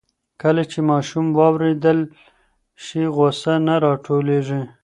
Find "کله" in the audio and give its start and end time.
0.41-0.63